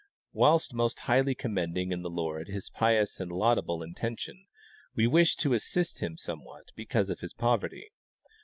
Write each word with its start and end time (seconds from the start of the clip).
Whilst 0.33 0.73
most 0.73 1.01
highly 1.01 1.35
commending 1.35 1.91
in 1.91 2.01
the 2.01 2.09
Lord 2.09 2.47
his 2.47 2.71
pious 2.71 3.19
and 3.19 3.31
laudable 3.31 3.83
intention, 3.83 4.47
we 4.95 5.05
wish 5.05 5.35
to 5.35 5.53
assist 5.53 5.99
him 5.99 6.17
somewhat 6.17 6.71
because 6.75 7.11
of 7.11 7.19
his 7.19 7.33
poverty. 7.35 7.91